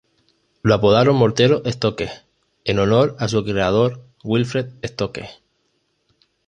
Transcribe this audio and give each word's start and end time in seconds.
Lo 0.63 0.73
apodaron 0.73 1.15
mortero 1.15 1.61
Stokes 1.63 2.25
en 2.65 2.79
honor 2.79 3.15
a 3.19 3.27
su 3.27 3.43
creador, 3.43 4.03
Wilfred 4.23 4.67
Stokes. 4.83 5.29